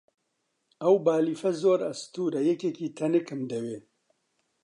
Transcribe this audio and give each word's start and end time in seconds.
ئەو 0.83 0.95
بالیفە 1.05 1.51
زۆر 1.61 1.79
ئەستوورە، 1.85 2.41
یەکێکی 2.49 2.93
تەنکم 2.97 3.39
دەوێ. 3.51 3.77